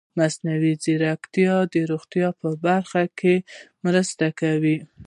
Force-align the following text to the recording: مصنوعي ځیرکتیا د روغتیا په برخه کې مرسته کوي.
مصنوعي 0.17 0.73
ځیرکتیا 0.83 1.55
د 1.73 1.75
روغتیا 1.91 2.27
په 2.39 2.47
برخه 2.65 3.03
کې 3.19 3.35
مرسته 3.85 4.25
کوي. 4.39 4.77